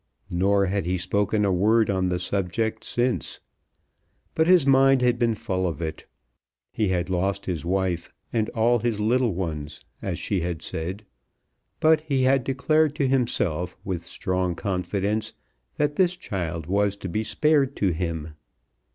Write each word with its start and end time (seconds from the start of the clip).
Nor 0.31 0.65
had 0.65 0.87
he 0.87 0.97
spoken 0.97 1.45
a 1.45 1.53
word 1.53 1.87
on 1.91 2.09
the 2.09 2.17
subject 2.17 2.83
since. 2.83 3.39
But 4.33 4.47
his 4.47 4.65
mind 4.65 5.03
had 5.03 5.19
been 5.19 5.35
full 5.35 5.67
of 5.67 5.79
it. 5.79 6.07
He 6.71 6.87
had 6.87 7.11
lost 7.11 7.45
his 7.45 7.63
wife, 7.63 8.11
and 8.33 8.49
all 8.49 8.79
his 8.79 8.99
little 8.99 9.35
ones, 9.35 9.79
as 10.01 10.17
she 10.17 10.41
had 10.41 10.63
said; 10.63 11.05
but 11.79 12.01
he 12.01 12.23
had 12.23 12.43
declared 12.43 12.95
to 12.95 13.07
himself 13.07 13.77
with 13.85 14.03
strong 14.07 14.55
confidence 14.55 15.33
that 15.77 15.97
this 15.97 16.15
child 16.15 16.65
was 16.65 16.95
to 16.95 17.07
be 17.07 17.23
spared 17.23 17.75
to 17.75 17.91
him. 17.91 18.33